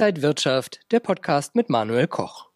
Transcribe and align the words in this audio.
Inside 0.00 0.22
Wirtschaft, 0.22 0.80
der 0.92 1.00
Podcast 1.00 1.54
mit 1.54 1.68
Manuel 1.68 2.06
Koch. 2.06 2.48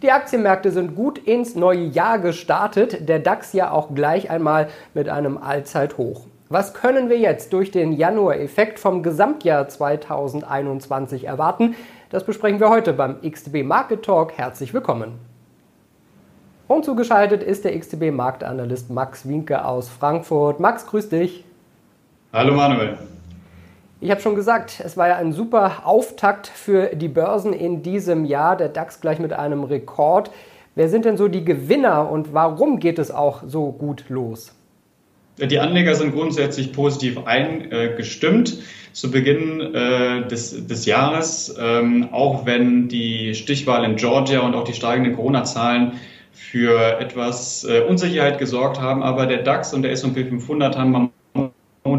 Die 0.00 0.12
Aktienmärkte 0.12 0.70
sind 0.70 0.94
gut 0.94 1.18
ins 1.18 1.56
neue 1.56 1.86
Jahr 1.86 2.20
gestartet, 2.20 3.08
der 3.08 3.18
DAX 3.18 3.52
ja 3.52 3.72
auch 3.72 3.92
gleich 3.96 4.30
einmal 4.30 4.68
mit 4.94 5.08
einem 5.08 5.38
Allzeithoch. 5.38 6.28
Was 6.50 6.72
können 6.72 7.08
wir 7.08 7.18
jetzt 7.18 7.52
durch 7.52 7.72
den 7.72 7.92
Januar-Effekt 7.92 8.78
vom 8.78 9.02
Gesamtjahr 9.02 9.66
2021 9.66 11.24
erwarten? 11.24 11.74
Das 12.10 12.24
besprechen 12.24 12.60
wir 12.60 12.68
heute 12.68 12.92
beim 12.92 13.20
XTB 13.28 13.64
Market 13.64 14.04
Talk. 14.04 14.38
Herzlich 14.38 14.72
willkommen. 14.72 15.18
Und 16.68 16.84
zugeschaltet 16.84 17.42
ist 17.42 17.64
der 17.64 17.76
XTB 17.76 18.12
Marktanalyst 18.12 18.88
Max 18.88 19.26
Winke 19.26 19.64
aus 19.64 19.88
Frankfurt. 19.88 20.60
Max, 20.60 20.86
grüß 20.86 21.08
dich. 21.08 21.44
Hallo 22.32 22.54
Manuel. 22.54 22.98
Ich 24.02 24.10
habe 24.10 24.20
schon 24.20 24.34
gesagt, 24.34 24.82
es 24.84 24.96
war 24.96 25.06
ja 25.06 25.16
ein 25.16 25.32
super 25.32 25.82
Auftakt 25.84 26.48
für 26.48 26.86
die 26.96 27.06
Börsen 27.06 27.52
in 27.52 27.84
diesem 27.84 28.24
Jahr. 28.24 28.56
Der 28.56 28.68
DAX 28.68 29.00
gleich 29.00 29.20
mit 29.20 29.32
einem 29.32 29.62
Rekord. 29.62 30.32
Wer 30.74 30.88
sind 30.88 31.04
denn 31.04 31.16
so 31.16 31.28
die 31.28 31.44
Gewinner 31.44 32.10
und 32.10 32.34
warum 32.34 32.80
geht 32.80 32.98
es 32.98 33.12
auch 33.12 33.44
so 33.46 33.70
gut 33.70 34.06
los? 34.08 34.56
Die 35.38 35.60
Anleger 35.60 35.94
sind 35.94 36.14
grundsätzlich 36.14 36.72
positiv 36.72 37.24
eingestimmt 37.26 38.58
zu 38.92 39.12
Beginn 39.12 39.72
äh, 39.72 40.26
des, 40.26 40.66
des 40.66 40.84
Jahres, 40.84 41.54
ähm, 41.60 42.08
auch 42.10 42.44
wenn 42.44 42.88
die 42.88 43.36
Stichwahl 43.36 43.84
in 43.84 43.94
Georgia 43.94 44.40
und 44.40 44.56
auch 44.56 44.64
die 44.64 44.74
steigenden 44.74 45.14
Corona-Zahlen 45.14 45.92
für 46.32 46.98
etwas 46.98 47.62
äh, 47.62 47.82
Unsicherheit 47.82 48.40
gesorgt 48.40 48.80
haben. 48.80 49.04
Aber 49.04 49.26
der 49.26 49.44
DAX 49.44 49.72
und 49.72 49.82
der 49.82 49.92
S&P 49.92 50.24
500 50.24 50.76
haben 50.76 50.96
am 50.96 51.11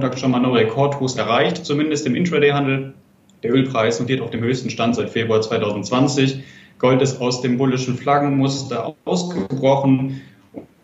Montag 0.04 0.20
schon 0.20 0.32
mal 0.32 0.40
neue 0.40 0.66
Rekordhochs 0.66 1.16
erreicht, 1.16 1.66
zumindest 1.66 2.06
im 2.06 2.14
Intraday-Handel. 2.14 2.94
Der 3.42 3.54
Ölpreis 3.54 4.02
notiert 4.02 4.20
auf 4.20 4.32
dem 4.32 4.42
höchsten 4.42 4.70
Stand 4.70 4.96
seit 4.96 5.10
Februar 5.10 5.40
2020. 5.40 6.44
Gold 6.78 7.02
ist 7.02 7.22
aus 7.22 7.40
dem 7.40 7.58
bullischen 7.58 7.96
Flaggenmuster 7.96 8.96
ausgebrochen 9.06 10.20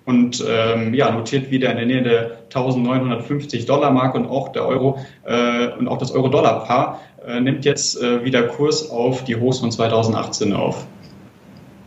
und 0.06 0.42
ähm, 0.48 0.94
ja, 0.94 1.11
notiert 1.11 1.52
wieder 1.52 1.70
in 1.70 1.76
der 1.76 1.86
Nähe 1.86 2.02
der 2.02 2.38
1950 2.45 3.66
Dollar 3.66 3.92
Mark 3.92 4.16
und 4.16 4.26
auch 4.26 4.53
der 4.53 4.66
Euro 4.66 5.00
äh, 5.26 5.67
und 5.78 5.89
auch 5.89 5.98
das 5.98 6.14
Euro-Dollar-Paar 6.14 7.02
äh, 7.28 7.42
nimmt 7.42 7.66
jetzt 7.66 8.02
äh, 8.02 8.23
wieder 8.23 8.44
Kurs 8.44 8.89
auf 8.89 9.26
die 9.26 9.36
Hochs 9.36 9.59
von 9.59 9.70
2018 9.70 10.54
auf. 10.54 10.88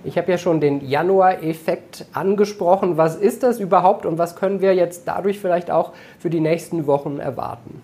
Ich 0.04 0.18
habe 0.18 0.32
ja 0.32 0.38
schon 0.38 0.60
den 0.60 0.88
Januar-Effekt 0.88 2.06
angesprochen. 2.12 2.96
Was 2.96 3.16
ist 3.16 3.42
das 3.42 3.60
überhaupt 3.60 4.04
und 4.04 4.18
was 4.18 4.34
können 4.34 4.60
wir 4.60 4.74
jetzt 4.74 5.06
dadurch 5.06 5.38
vielleicht 5.38 5.70
auch 5.70 5.92
für 6.18 6.30
die 6.30 6.40
nächsten 6.40 6.86
Wochen 6.86 7.18
erwarten? 7.18 7.80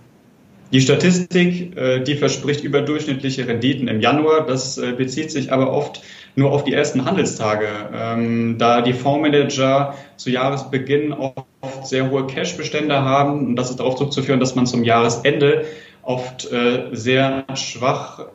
Die 0.72 0.82
Statistik, 0.82 1.76
äh, 1.76 2.00
die 2.00 2.14
verspricht 2.14 2.62
überdurchschnittliche 2.62 3.48
Renditen 3.48 3.88
im 3.88 4.00
Januar. 4.00 4.46
Das 4.46 4.76
äh, 4.76 4.92
bezieht 4.92 5.30
sich 5.30 5.50
aber 5.50 5.72
oft 5.72 6.02
nur 6.34 6.52
auf 6.52 6.64
die 6.64 6.74
ersten 6.74 7.04
Handelstage, 7.06 7.68
ähm, 7.94 8.56
da 8.58 8.82
die 8.82 8.92
Fondsmanager 8.92 9.94
zu 10.16 10.30
Jahresbeginn 10.30 11.12
oft 11.12 11.46
sehr 11.84 12.10
hohe 12.10 12.26
Cashbestände 12.26 13.02
haben. 13.02 13.46
Und 13.46 13.56
das 13.56 13.70
ist 13.70 13.80
darauf 13.80 13.96
zurückzuführen, 13.96 14.40
dass 14.40 14.56
man 14.56 14.66
zum 14.66 14.84
Jahresende 14.84 15.64
oft 16.02 16.50
äh, 16.52 16.88
sehr 16.92 17.44
schwach 17.54 18.26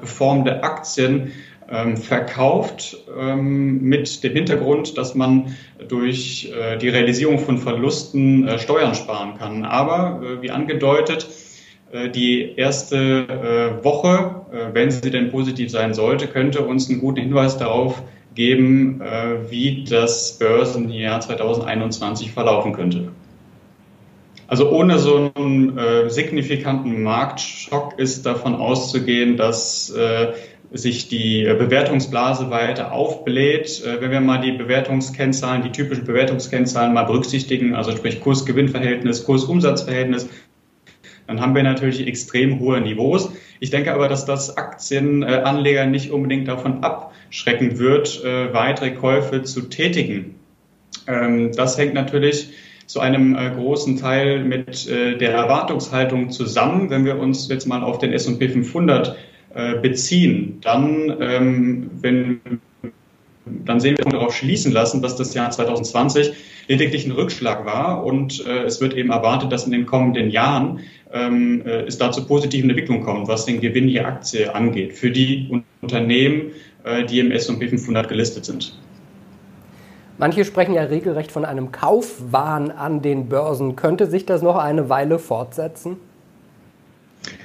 performende 0.00 0.62
Aktien 0.62 1.32
ähm, 1.70 1.96
verkauft 1.96 2.96
ähm, 3.18 3.82
mit 3.82 4.22
dem 4.24 4.32
Hintergrund, 4.32 4.98
dass 4.98 5.14
man 5.14 5.56
durch 5.88 6.52
äh, 6.52 6.78
die 6.78 6.88
Realisierung 6.88 7.38
von 7.38 7.58
Verlusten 7.58 8.46
äh, 8.46 8.58
Steuern 8.58 8.94
sparen 8.94 9.38
kann. 9.38 9.64
Aber 9.64 10.22
äh, 10.22 10.42
wie 10.42 10.50
angedeutet, 10.50 11.28
äh, 11.92 12.08
die 12.08 12.56
erste 12.56 12.96
äh, 12.96 13.84
Woche, 13.84 14.46
äh, 14.50 14.74
wenn 14.74 14.90
sie 14.90 15.10
denn 15.10 15.30
positiv 15.30 15.70
sein 15.70 15.94
sollte, 15.94 16.26
könnte 16.26 16.62
uns 16.62 16.88
einen 16.88 17.00
guten 17.00 17.20
Hinweis 17.20 17.58
darauf 17.58 18.02
geben, 18.34 19.02
wie 19.50 19.84
das 19.84 20.38
Börsenjahr 20.38 21.20
2021 21.20 22.32
verlaufen 22.32 22.72
könnte. 22.72 23.12
Also 24.46 24.70
ohne 24.70 24.98
so 24.98 25.30
einen 25.34 25.78
signifikanten 26.08 27.02
Marktschock 27.02 27.98
ist 27.98 28.24
davon 28.24 28.54
auszugehen, 28.54 29.36
dass 29.36 29.94
sich 30.72 31.08
die 31.08 31.44
Bewertungsblase 31.44 32.50
weiter 32.50 32.92
aufbläht. 32.92 33.82
Äh, 33.84 34.00
wenn 34.00 34.10
wir 34.10 34.20
mal 34.20 34.38
die 34.38 34.52
Bewertungskennzahlen, 34.52 35.62
die 35.62 35.72
typischen 35.72 36.04
Bewertungskennzahlen 36.04 36.94
mal 36.94 37.04
berücksichtigen, 37.04 37.74
also 37.74 37.92
sprich 37.92 38.20
Kurs-Gewinn-Verhältnis, 38.20 39.24
Kurs-Umsatz-Verhältnis, 39.24 40.28
dann 41.26 41.40
haben 41.40 41.54
wir 41.54 41.62
natürlich 41.62 42.06
extrem 42.06 42.58
hohe 42.58 42.80
Niveaus. 42.80 43.30
Ich 43.60 43.70
denke 43.70 43.94
aber, 43.94 44.08
dass 44.08 44.24
das 44.24 44.56
Aktienanleger 44.56 45.86
nicht 45.86 46.10
unbedingt 46.10 46.48
davon 46.48 46.82
abschrecken 46.82 47.78
wird, 47.78 48.24
äh, 48.24 48.52
weitere 48.52 48.90
Käufe 48.90 49.42
zu 49.42 49.62
tätigen. 49.62 50.34
Ähm, 51.06 51.52
das 51.54 51.78
hängt 51.78 51.94
natürlich 51.94 52.50
zu 52.86 53.00
einem 53.00 53.36
äh, 53.36 53.50
großen 53.50 53.98
Teil 53.98 54.44
mit 54.44 54.88
der 54.90 55.32
Erwartungshaltung 55.32 56.30
zusammen. 56.30 56.90
Wenn 56.90 57.04
wir 57.04 57.18
uns 57.18 57.48
jetzt 57.48 57.66
mal 57.66 57.82
auf 57.82 57.98
den 57.98 58.12
S&P 58.12 58.48
500 58.48 59.16
äh, 59.54 59.74
beziehen, 59.80 60.58
dann, 60.62 61.16
ähm, 61.20 61.90
wenn, 62.00 62.40
dann 63.44 63.80
sehen 63.80 63.98
wir 63.98 64.04
darauf 64.04 64.34
schließen 64.34 64.72
lassen, 64.72 65.02
dass 65.02 65.16
das 65.16 65.34
Jahr 65.34 65.50
2020 65.50 66.32
lediglich 66.68 67.06
ein 67.06 67.12
Rückschlag 67.12 67.66
war 67.66 68.04
und 68.04 68.46
äh, 68.46 68.64
es 68.64 68.80
wird 68.80 68.94
eben 68.94 69.10
erwartet, 69.10 69.52
dass 69.52 69.66
in 69.66 69.72
den 69.72 69.86
kommenden 69.86 70.30
Jahren 70.30 70.80
ähm, 71.12 71.62
äh, 71.66 71.82
es 71.82 71.98
da 71.98 72.12
zu 72.12 72.26
positiven 72.26 72.70
Entwicklungen 72.70 73.02
kommt, 73.02 73.28
was 73.28 73.44
den 73.44 73.60
Gewinn 73.60 73.88
je 73.88 74.00
Aktie 74.00 74.54
angeht, 74.54 74.94
für 74.94 75.10
die 75.10 75.62
Unternehmen, 75.80 76.52
äh, 76.84 77.04
die 77.04 77.20
im 77.20 77.30
S&P 77.30 77.68
500 77.68 78.08
gelistet 78.08 78.44
sind. 78.44 78.78
Manche 80.18 80.44
sprechen 80.44 80.74
ja 80.74 80.82
regelrecht 80.82 81.32
von 81.32 81.44
einem 81.44 81.72
Kaufwahn 81.72 82.70
an 82.70 83.02
den 83.02 83.28
Börsen. 83.28 83.76
Könnte 83.76 84.06
sich 84.06 84.24
das 84.24 84.42
noch 84.42 84.56
eine 84.56 84.88
Weile 84.88 85.18
fortsetzen? 85.18 85.96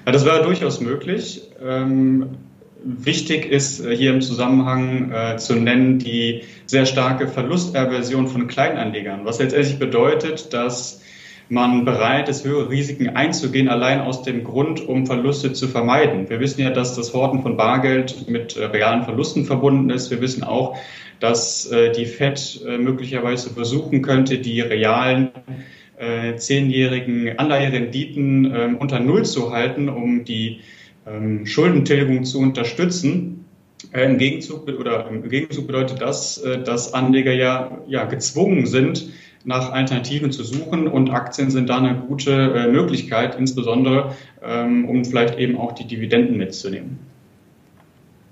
Ja, 0.05 0.11
das 0.11 0.25
war 0.25 0.41
durchaus 0.41 0.81
möglich. 0.81 1.43
Ähm, 1.63 2.37
wichtig 2.83 3.45
ist 3.51 3.79
äh, 3.85 3.95
hier 3.95 4.13
im 4.13 4.21
Zusammenhang 4.21 5.11
äh, 5.11 5.37
zu 5.37 5.55
nennen 5.55 5.99
die 5.99 6.43
sehr 6.65 6.85
starke 6.85 7.27
Verlusterversion 7.27 8.27
von 8.27 8.47
Kleinanlegern, 8.47 9.25
was 9.25 9.39
letztendlich 9.39 9.79
bedeutet, 9.79 10.53
dass 10.53 11.01
man 11.49 11.85
bereit 11.85 12.27
ist, 12.27 12.43
höhere 12.45 12.69
Risiken 12.69 13.15
einzugehen, 13.15 13.69
allein 13.69 14.01
aus 14.01 14.21
dem 14.21 14.43
Grund, 14.43 14.85
um 14.85 15.05
Verluste 15.05 15.53
zu 15.53 15.69
vermeiden. 15.69 16.29
Wir 16.29 16.41
wissen 16.41 16.61
ja, 16.61 16.71
dass 16.71 16.95
das 16.95 17.13
Horten 17.13 17.41
von 17.41 17.55
Bargeld 17.55 18.29
mit 18.29 18.57
äh, 18.57 18.65
realen 18.65 19.03
Verlusten 19.03 19.45
verbunden 19.45 19.89
ist. 19.89 20.11
Wir 20.11 20.19
wissen 20.21 20.43
auch, 20.43 20.77
dass 21.19 21.71
äh, 21.71 21.91
die 21.93 22.05
FED 22.05 22.61
möglicherweise 22.79 23.49
versuchen 23.49 24.01
könnte, 24.01 24.37
die 24.39 24.61
realen 24.61 25.31
zehnjährigen 26.37 27.39
Anleiherenditen 27.39 28.45
äh, 28.45 28.69
unter 28.77 28.99
Null 28.99 29.25
zu 29.25 29.51
halten, 29.51 29.89
um 29.89 30.25
die 30.25 30.59
ähm, 31.07 31.45
Schuldentilgung 31.45 32.23
zu 32.23 32.39
unterstützen. 32.39 33.45
Äh, 33.93 34.05
Im 34.05 34.17
Gegenzug 34.17 34.67
oder 34.67 35.07
im 35.09 35.27
Gegenzug 35.29 35.67
bedeutet 35.67 36.01
das, 36.01 36.37
äh, 36.39 36.61
dass 36.61 36.93
Anleger 36.93 37.33
ja, 37.33 37.79
ja 37.87 38.05
gezwungen 38.05 38.65
sind, 38.65 39.09
nach 39.45 39.71
Alternativen 39.71 40.31
zu 40.31 40.43
suchen 40.43 40.87
und 40.87 41.09
Aktien 41.09 41.49
sind 41.51 41.69
da 41.69 41.77
eine 41.77 41.95
gute 41.95 42.31
äh, 42.31 42.67
Möglichkeit, 42.67 43.35
insbesondere 43.39 44.15
ähm, 44.43 44.85
um 44.89 45.05
vielleicht 45.05 45.37
eben 45.39 45.57
auch 45.57 45.71
die 45.71 45.87
Dividenden 45.87 46.37
mitzunehmen. 46.37 46.99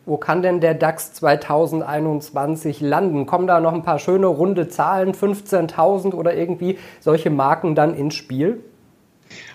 Wo 0.05 0.17
kann 0.17 0.43
denn 0.43 0.59
der 0.59 0.75
DAX 0.75 1.13
2021 1.13 2.79
landen? 2.79 3.25
Kommen 3.25 3.47
da 3.47 3.59
noch 3.59 3.73
ein 3.73 3.81
paar 3.81 3.97
schöne 3.97 4.27
runde 4.27 4.67
Zahlen, 4.67 5.13
15.000 5.13 6.13
oder 6.13 6.35
irgendwie 6.35 6.77
solche 6.99 7.31
Marken 7.31 7.73
dann 7.73 7.95
ins 7.95 8.13
Spiel? 8.13 8.59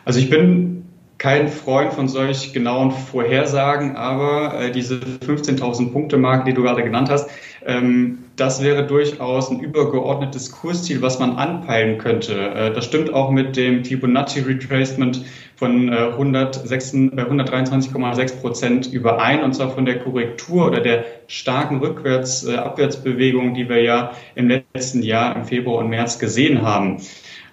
Also 0.05 0.19
ich 0.19 0.28
bin 0.28 0.87
kein 1.19 1.49
Freund 1.49 1.93
von 1.93 2.08
solch 2.08 2.52
genauen 2.52 2.91
Vorhersagen, 2.91 3.94
aber 3.94 4.58
äh, 4.58 4.73
diese 4.73 4.97
15.000 4.97 5.93
Punkte 5.93 6.17
Marke, 6.17 6.47
die 6.47 6.55
du 6.55 6.62
gerade 6.62 6.82
genannt 6.82 7.11
hast, 7.11 7.31
ähm, 7.64 8.19
das 8.40 8.62
wäre 8.62 8.87
durchaus 8.87 9.50
ein 9.50 9.60
übergeordnetes 9.60 10.50
Kursziel, 10.50 11.02
was 11.02 11.19
man 11.19 11.37
anpeilen 11.37 11.98
könnte. 11.98 12.34
Äh, 12.34 12.72
das 12.72 12.87
stimmt 12.87 13.12
auch 13.12 13.31
mit 13.31 13.56
dem 13.56 13.84
Fibonacci 13.84 14.40
Retracement 14.40 15.22
von 15.56 15.92
äh, 15.92 16.12
123,6 16.19 18.20
äh, 18.20 18.40
Prozent 18.40 18.90
überein, 18.90 19.42
und 19.42 19.54
zwar 19.54 19.70
von 19.70 19.84
der 19.84 19.98
Korrektur 19.98 20.66
oder 20.66 20.81
der 20.81 21.04
starken 21.26 21.81
Rückwärts, 21.81 22.46
äh, 22.46 22.54
Abwärtsbewegung, 22.54 23.52
die 23.52 23.69
wir 23.69 23.82
ja 23.82 24.12
im 24.34 24.48
letzten 24.48 25.02
Jahr 25.02 25.36
im 25.36 25.44
Februar 25.44 25.84
und 25.84 25.90
März 25.90 26.19
gesehen 26.19 26.62
haben. 26.62 27.02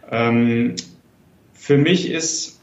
Ähm, 0.10 0.76
für 1.54 1.78
mich 1.78 2.10
ist 2.10 2.57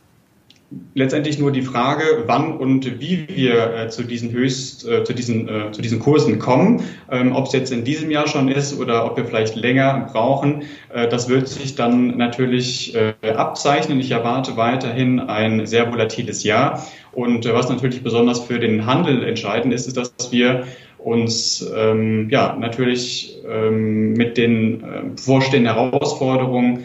letztendlich 0.94 1.38
nur 1.38 1.50
die 1.50 1.62
Frage, 1.62 2.24
wann 2.26 2.56
und 2.56 3.00
wie 3.00 3.26
wir 3.28 3.74
äh, 3.74 3.88
zu 3.88 4.02
diesen 4.02 4.32
Höchst, 4.32 4.86
äh, 4.86 5.04
zu 5.04 5.12
diesen, 5.12 5.48
äh, 5.48 5.72
zu 5.72 5.82
diesen 5.82 5.98
Kursen 5.98 6.38
kommen. 6.38 6.82
Ähm, 7.10 7.34
ob 7.34 7.46
es 7.46 7.52
jetzt 7.52 7.72
in 7.72 7.84
diesem 7.84 8.10
Jahr 8.10 8.26
schon 8.28 8.48
ist 8.48 8.78
oder 8.78 9.04
ob 9.04 9.16
wir 9.16 9.24
vielleicht 9.24 9.56
länger 9.56 10.08
brauchen, 10.12 10.62
äh, 10.92 11.08
das 11.08 11.28
wird 11.28 11.48
sich 11.48 11.74
dann 11.74 12.16
natürlich 12.16 12.94
äh, 12.94 13.14
abzeichnen. 13.30 14.00
Ich 14.00 14.10
erwarte 14.10 14.56
weiterhin 14.56 15.20
ein 15.20 15.66
sehr 15.66 15.90
volatiles 15.90 16.44
Jahr. 16.44 16.86
Und 17.12 17.46
äh, 17.46 17.54
was 17.54 17.68
natürlich 17.68 18.02
besonders 18.02 18.40
für 18.40 18.58
den 18.58 18.86
Handel 18.86 19.24
entscheidend 19.24 19.72
ist, 19.74 19.86
ist, 19.86 19.96
dass 19.96 20.30
wir 20.30 20.64
uns 20.98 21.64
ähm, 21.76 22.28
ja 22.30 22.56
natürlich 22.58 23.38
ähm, 23.46 24.14
mit 24.14 24.38
den 24.38 24.82
äh, 24.82 25.02
vorstehenden 25.16 25.74
Herausforderungen 25.74 26.84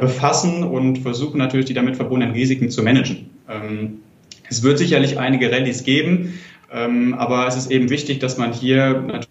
befassen 0.00 0.64
und 0.64 0.98
versuchen 0.98 1.38
natürlich 1.38 1.66
die 1.66 1.74
damit 1.74 1.96
verbundenen 1.96 2.34
Risiken 2.34 2.70
zu 2.70 2.82
managen. 2.82 3.30
Ähm, 3.48 3.98
es 4.48 4.62
wird 4.62 4.78
sicherlich 4.78 5.18
einige 5.18 5.52
Rallyes 5.52 5.84
geben, 5.84 6.40
ähm, 6.72 7.14
aber 7.14 7.46
es 7.46 7.56
ist 7.56 7.70
eben 7.70 7.90
wichtig, 7.90 8.18
dass 8.18 8.38
man 8.38 8.52
hier 8.52 9.22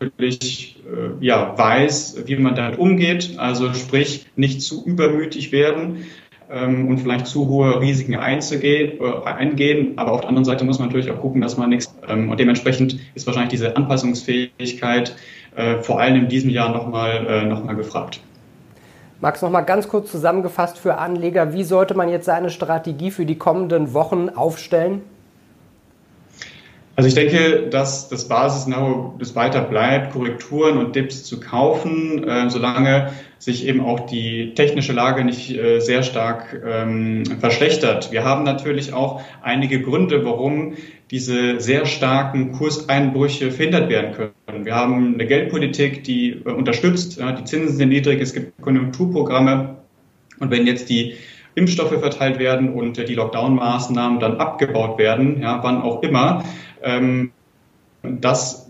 natürlich 0.00 0.76
äh, 0.86 1.24
ja, 1.24 1.56
weiß, 1.56 2.22
wie 2.26 2.36
man 2.36 2.54
damit 2.54 2.78
umgeht. 2.78 3.38
Also 3.38 3.72
sprich, 3.74 4.26
nicht 4.36 4.62
zu 4.62 4.84
übermütig 4.84 5.50
werden 5.52 6.04
ähm, 6.50 6.88
und 6.88 6.98
vielleicht 6.98 7.26
zu 7.26 7.48
hohe 7.48 7.80
Risiken 7.80 8.16
einzugehen, 8.16 9.00
äh, 9.00 9.28
eingehen. 9.28 9.94
Aber 9.96 10.12
auf 10.12 10.20
der 10.20 10.28
anderen 10.28 10.44
Seite 10.44 10.64
muss 10.64 10.78
man 10.78 10.88
natürlich 10.88 11.10
auch 11.10 11.20
gucken, 11.20 11.40
dass 11.40 11.56
man 11.56 11.70
nichts 11.70 11.92
ähm, 12.06 12.30
und 12.30 12.38
dementsprechend 12.38 12.98
ist 13.14 13.26
wahrscheinlich 13.26 13.50
diese 13.50 13.76
Anpassungsfähigkeit 13.76 15.16
äh, 15.56 15.78
vor 15.78 16.00
allem 16.00 16.16
in 16.16 16.28
diesem 16.28 16.50
Jahr 16.50 16.72
nochmal 16.72 17.26
äh, 17.26 17.44
noch 17.44 17.66
gefragt. 17.76 18.20
Max, 19.20 19.42
noch 19.42 19.50
mal 19.50 19.62
ganz 19.62 19.88
kurz 19.88 20.12
zusammengefasst 20.12 20.78
für 20.78 20.98
Anleger, 20.98 21.52
wie 21.52 21.64
sollte 21.64 21.94
man 21.94 22.08
jetzt 22.08 22.26
seine 22.26 22.50
Strategie 22.50 23.10
für 23.10 23.26
die 23.26 23.36
kommenden 23.36 23.92
Wochen 23.92 24.28
aufstellen? 24.28 25.02
Also 26.94 27.08
ich 27.08 27.14
denke, 27.14 27.68
dass 27.68 28.08
das 28.08 28.28
Basisniveau 28.28 29.14
das 29.18 29.34
weiter 29.34 29.60
bleibt, 29.62 30.12
Korrekturen 30.12 30.78
und 30.78 30.94
Dips 30.96 31.24
zu 31.24 31.40
kaufen, 31.40 32.28
äh, 32.28 32.48
solange 32.48 33.12
sich 33.38 33.66
eben 33.66 33.80
auch 33.80 34.00
die 34.00 34.54
technische 34.54 34.92
Lage 34.92 35.24
nicht 35.24 35.56
äh, 35.56 35.80
sehr 35.80 36.02
stark 36.02 36.60
ähm, 36.66 37.24
verschlechtert. 37.38 38.10
Wir 38.10 38.24
haben 38.24 38.42
natürlich 38.42 38.92
auch 38.92 39.20
einige 39.42 39.80
Gründe, 39.80 40.24
warum 40.24 40.74
diese 41.10 41.60
sehr 41.60 41.86
starken 41.86 42.52
Kurseinbrüche 42.52 43.50
verhindert 43.50 43.88
werden 43.88 44.12
können. 44.12 44.64
Wir 44.64 44.74
haben 44.74 45.14
eine 45.14 45.26
Geldpolitik, 45.26 46.04
die 46.04 46.32
äh, 46.32 46.50
unterstützt, 46.50 47.18
ja, 47.18 47.32
die 47.32 47.44
Zinsen 47.44 47.76
sind 47.76 47.88
niedrig, 47.90 48.20
es 48.20 48.34
gibt 48.34 48.60
Konjunkturprogramme 48.60 49.76
und 50.40 50.50
wenn 50.50 50.66
jetzt 50.66 50.90
die 50.90 51.14
Impfstoffe 51.54 51.98
verteilt 51.98 52.38
werden 52.38 52.72
und 52.72 52.98
äh, 52.98 53.04
die 53.04 53.14
Lockdown-Maßnahmen 53.14 54.18
dann 54.20 54.38
abgebaut 54.38 54.98
werden, 54.98 55.40
ja, 55.40 55.62
wann 55.62 55.82
auch 55.82 56.02
immer, 56.02 56.44
ähm, 56.82 57.30
das 58.02 58.68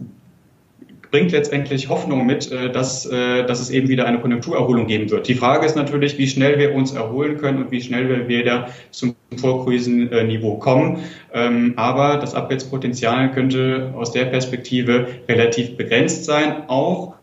bringt 1.10 1.32
letztendlich 1.32 1.88
Hoffnung 1.88 2.26
mit, 2.26 2.50
äh, 2.50 2.70
dass, 2.70 3.06
äh, 3.06 3.44
dass 3.44 3.60
es 3.60 3.70
eben 3.70 3.88
wieder 3.88 4.06
eine 4.06 4.20
Konjunkturerholung 4.20 4.86
geben 4.86 5.10
wird. 5.10 5.28
Die 5.28 5.34
Frage 5.34 5.64
ist 5.64 5.76
natürlich, 5.76 6.18
wie 6.18 6.26
schnell 6.26 6.58
wir 6.58 6.74
uns 6.74 6.92
erholen 6.92 7.38
können 7.38 7.62
und 7.62 7.70
wie 7.70 7.80
schnell 7.80 8.08
wir 8.08 8.28
wieder 8.28 8.68
zum 8.90 9.14
Vorkrisenniveau 9.36 10.56
kommen. 10.56 10.98
Ähm, 11.32 11.74
aber 11.76 12.16
das 12.18 12.34
Abwärtspotenzial 12.34 13.32
könnte 13.32 13.92
aus 13.96 14.12
der 14.12 14.26
Perspektive 14.26 15.06
relativ 15.28 15.76
begrenzt 15.76 16.24
sein, 16.24 16.68
auch 16.68 17.14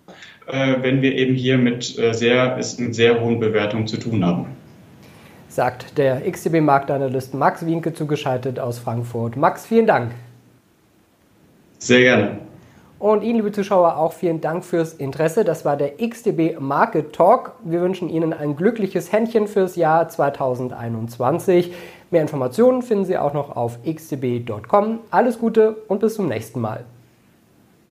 äh, 0.47 0.75
wenn 0.81 1.01
wir 1.01 1.15
eben 1.15 1.35
hier 1.35 1.57
mit 1.57 1.83
sehr, 1.83 2.57
mit 2.77 2.95
sehr 2.95 3.21
hohen 3.21 3.39
Bewertungen 3.39 3.87
zu 3.87 3.97
tun 3.97 4.23
haben. 4.25 4.47
Sagt 5.47 5.97
der 5.97 6.21
XTB-Marktanalyst 6.29 7.33
Max 7.33 7.65
Wienke 7.65 7.93
zugeschaltet 7.93 8.59
aus 8.59 8.77
Frankfurt. 8.77 9.37
Max, 9.37 9.65
vielen 9.65 9.87
Dank. 9.87 10.11
Sehr 11.79 12.01
gerne. 12.01 12.44
Und 12.97 13.23
Ihnen, 13.23 13.35
liebe 13.35 13.51
Zuschauer, 13.51 13.97
auch 13.97 14.13
vielen 14.13 14.39
Dank 14.39 14.63
fürs 14.63 14.93
Interesse. 14.93 15.43
Das 15.43 15.65
war 15.65 15.75
der 15.75 15.97
XDB 15.97 16.57
Market 16.59 17.13
Talk. 17.13 17.53
Wir 17.63 17.81
wünschen 17.81 18.09
Ihnen 18.09 18.31
ein 18.31 18.55
glückliches 18.55 19.11
Händchen 19.11 19.47
fürs 19.47 19.75
Jahr 19.75 20.07
2021. 20.07 21.73
Mehr 22.09 22.21
Informationen 22.21 22.81
finden 22.81 23.05
Sie 23.05 23.17
auch 23.17 23.33
noch 23.33 23.55
auf 23.55 23.79
xdb.com. 23.83 24.99
Alles 25.11 25.39
Gute 25.39 25.75
und 25.87 25.99
bis 25.99 26.15
zum 26.15 26.27
nächsten 26.27 26.61
Mal. 26.61 26.85